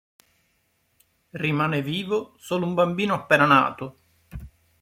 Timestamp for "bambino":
2.73-3.13